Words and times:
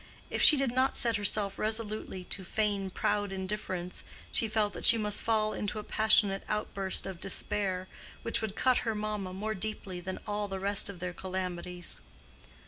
If 0.31 0.41
she 0.41 0.57
did 0.57 0.71
not 0.71 0.97
set 0.97 1.17
herself 1.17 1.59
resolutely 1.59 2.23
to 2.23 2.43
feign 2.43 2.89
proud 2.89 3.31
indifference, 3.31 4.03
she 4.31 4.47
felt 4.47 4.73
that 4.73 4.83
she 4.83 4.97
must 4.97 5.21
fall 5.21 5.53
into 5.53 5.77
a 5.77 5.83
passionate 5.83 6.41
outburst 6.49 7.05
of 7.05 7.21
despair, 7.21 7.87
which 8.23 8.41
would 8.41 8.55
cut 8.55 8.79
her 8.79 8.95
mamma 8.95 9.31
more 9.31 9.53
deeply 9.53 9.99
than 9.99 10.17
all 10.25 10.47
the 10.47 10.59
rest 10.59 10.89
of 10.89 11.01
their 11.01 11.13
calamities. 11.13 12.01